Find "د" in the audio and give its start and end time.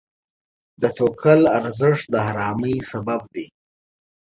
0.81-0.83, 2.13-2.15